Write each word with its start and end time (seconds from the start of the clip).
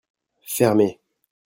Fermez! 0.55 0.99